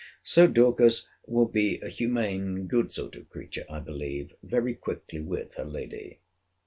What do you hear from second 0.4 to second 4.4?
Dorcas will be a humane, good sort of creature, I believe,